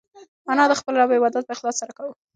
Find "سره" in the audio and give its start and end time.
1.81-1.91